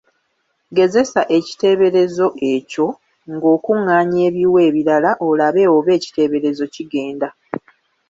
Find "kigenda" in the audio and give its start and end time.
6.73-7.29